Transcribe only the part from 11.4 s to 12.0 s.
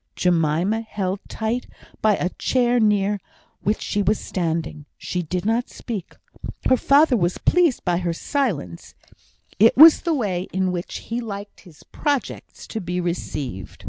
his